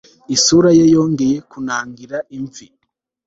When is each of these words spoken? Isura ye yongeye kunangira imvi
Isura 0.35 0.69
ye 0.77 0.85
yongeye 0.93 1.37
kunangira 1.49 2.17
imvi 2.37 2.65